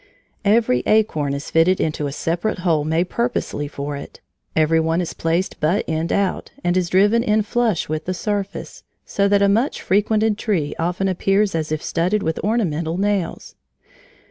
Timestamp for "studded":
11.83-12.23